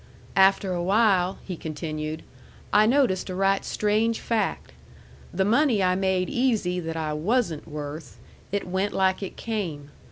[0.39, 2.23] "After a while," he continued,
[2.73, 4.71] "I noticed a right strange fact.
[5.31, 8.17] The money I made easy that I WASN'T worth,
[8.51, 9.91] it went like it came.